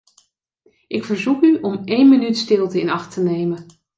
Ik 0.87 1.05
verzoek 1.05 1.41
u 1.43 1.55
om 1.55 1.81
één 1.85 2.09
minuut 2.09 2.37
stilte 2.37 2.79
in 2.81 2.89
acht 2.89 3.13
te 3.13 3.21
nemen. 3.23 3.65